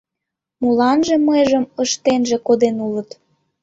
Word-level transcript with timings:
Моланже 0.61 1.15
мыйжым 1.27 1.65
ыштенже 1.83 2.37
коден 2.45 2.75
улыт? 2.85 3.09